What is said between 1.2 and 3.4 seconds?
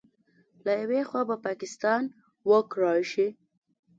به پاکستان وکړې شي